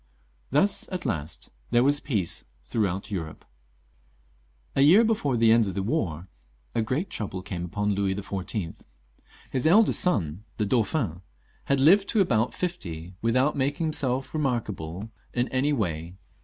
[0.49, 3.03] Thus, at last, there was peace through aU.
[3.09, 3.45] Europe.
[4.75, 6.27] A year before the end of the war
[6.73, 8.81] a great trouble came upon Louis XIV.
[9.51, 11.21] His eldest son, the Dauphin,
[11.65, 16.15] had lived to be about fifty without making himseK remarkable in any kind of way.